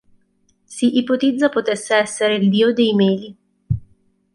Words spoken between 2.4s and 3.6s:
dio dei meli.